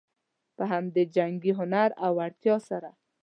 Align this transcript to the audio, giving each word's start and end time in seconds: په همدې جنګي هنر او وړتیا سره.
په 0.55 0.63
همدې 0.71 1.03
جنګي 1.15 1.51
هنر 1.59 1.89
او 2.03 2.11
وړتیا 2.17 2.55
سره. 2.69 2.89